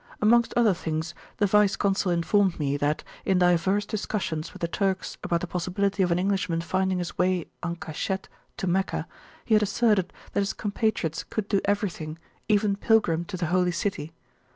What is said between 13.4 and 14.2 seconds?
Holy City.